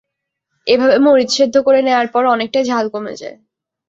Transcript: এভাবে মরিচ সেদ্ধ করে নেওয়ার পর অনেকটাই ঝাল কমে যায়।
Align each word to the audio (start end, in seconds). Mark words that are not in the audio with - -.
এভাবে 0.67 0.95
মরিচ 1.05 1.29
সেদ্ধ 1.37 1.55
করে 1.67 1.79
নেওয়ার 1.81 2.07
পর 2.13 2.23
অনেকটাই 2.27 2.65
ঝাল 2.65 2.85
কমে 2.93 3.13
যায়। 3.21 3.37